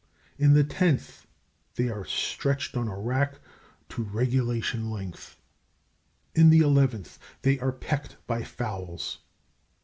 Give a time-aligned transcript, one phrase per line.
[0.39, 1.27] In the tenth,
[1.75, 3.39] they are stretched on a rack
[3.89, 5.37] to regulation length.
[6.33, 9.19] In the eleventh, they are pecked by fowls.